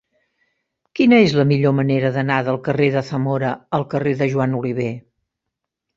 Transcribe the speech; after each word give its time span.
Quina 0.99 1.19
és 1.25 1.35
la 1.39 1.45
millor 1.51 1.75
manera 1.81 2.11
d'anar 2.17 2.39
del 2.49 2.59
carrer 2.69 2.89
de 2.97 3.05
Zamora 3.13 3.55
al 3.79 3.89
carrer 3.93 4.19
de 4.23 4.33
Joan 4.33 4.57
Oliver? 4.61 4.93